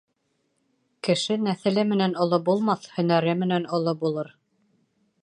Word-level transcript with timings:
Кеше 1.07 1.37
нәҫеле 1.49 1.85
менән 1.91 2.17
оло 2.27 2.41
булмаҫ, 2.49 2.91
һөнәре 2.97 3.39
менән 3.45 3.71
оло 3.81 3.99
булыр. 4.05 4.37